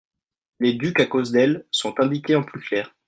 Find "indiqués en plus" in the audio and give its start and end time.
1.99-2.59